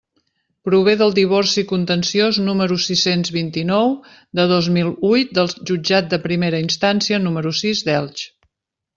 [0.67, 3.93] Prové del divorci contenciós número sis-cents vint-i-nou
[4.39, 8.25] de dos mil huit del Jutjat de Primera Instància número sis d'Elx.